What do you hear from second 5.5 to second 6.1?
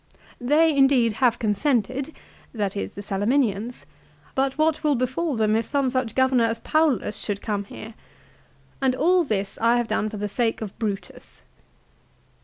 if some